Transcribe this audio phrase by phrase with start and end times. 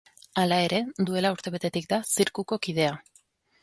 [0.43, 0.79] Hala ere,
[1.11, 3.01] duela urtebetetik da zirkuko kidea.